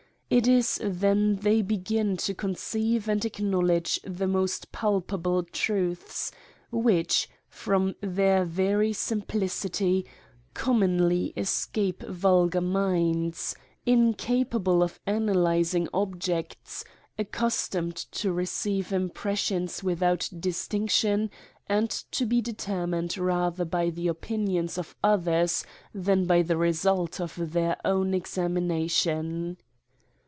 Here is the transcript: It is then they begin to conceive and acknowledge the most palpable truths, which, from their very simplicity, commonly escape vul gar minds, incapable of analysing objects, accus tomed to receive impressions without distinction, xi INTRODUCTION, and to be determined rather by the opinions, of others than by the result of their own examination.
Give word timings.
It 0.33 0.47
is 0.47 0.79
then 0.81 1.35
they 1.41 1.61
begin 1.61 2.15
to 2.15 2.33
conceive 2.33 3.09
and 3.09 3.25
acknowledge 3.25 3.99
the 4.05 4.27
most 4.29 4.71
palpable 4.71 5.43
truths, 5.43 6.31
which, 6.71 7.27
from 7.49 7.95
their 7.99 8.45
very 8.45 8.93
simplicity, 8.93 10.05
commonly 10.53 11.33
escape 11.35 12.01
vul 12.03 12.47
gar 12.47 12.61
minds, 12.61 13.57
incapable 13.85 14.81
of 14.81 15.01
analysing 15.05 15.89
objects, 15.93 16.85
accus 17.19 17.69
tomed 17.69 17.95
to 18.13 18.31
receive 18.31 18.93
impressions 18.93 19.83
without 19.83 20.29
distinction, 20.39 21.23
xi 21.23 21.25
INTRODUCTION, 21.25 21.67
and 21.75 21.89
to 22.09 22.25
be 22.25 22.39
determined 22.39 23.17
rather 23.17 23.65
by 23.65 23.89
the 23.89 24.07
opinions, 24.07 24.77
of 24.77 24.95
others 25.03 25.65
than 25.93 26.23
by 26.25 26.41
the 26.41 26.55
result 26.55 27.19
of 27.19 27.37
their 27.51 27.75
own 27.83 28.13
examination. 28.13 29.57